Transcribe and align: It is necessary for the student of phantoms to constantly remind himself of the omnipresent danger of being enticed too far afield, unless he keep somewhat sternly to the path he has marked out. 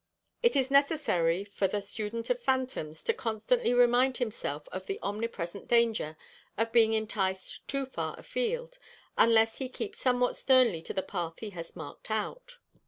It 0.41 0.55
is 0.55 0.71
necessary 0.71 1.43
for 1.45 1.67
the 1.67 1.79
student 1.79 2.31
of 2.31 2.39
phantoms 2.41 3.03
to 3.03 3.13
constantly 3.13 3.71
remind 3.71 4.17
himself 4.17 4.67
of 4.69 4.87
the 4.87 4.97
omnipresent 5.03 5.67
danger 5.67 6.17
of 6.57 6.71
being 6.71 6.93
enticed 6.93 7.67
too 7.67 7.85
far 7.85 8.17
afield, 8.17 8.79
unless 9.15 9.59
he 9.59 9.69
keep 9.69 9.95
somewhat 9.95 10.35
sternly 10.35 10.81
to 10.81 10.93
the 10.95 11.03
path 11.03 11.37
he 11.41 11.51
has 11.51 11.75
marked 11.75 12.09
out. 12.09 12.57